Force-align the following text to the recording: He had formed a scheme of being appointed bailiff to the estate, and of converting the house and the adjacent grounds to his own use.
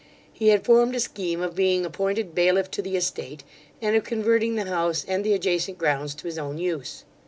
He 0.33 0.47
had 0.47 0.65
formed 0.65 0.95
a 0.95 0.99
scheme 0.99 1.41
of 1.43 1.53
being 1.55 1.85
appointed 1.85 2.33
bailiff 2.33 2.71
to 2.71 2.81
the 2.81 2.95
estate, 2.97 3.43
and 3.83 3.95
of 3.95 4.03
converting 4.03 4.55
the 4.55 4.65
house 4.65 5.05
and 5.07 5.23
the 5.23 5.35
adjacent 5.35 5.77
grounds 5.77 6.15
to 6.15 6.23
his 6.25 6.39
own 6.39 6.57
use. 6.57 7.03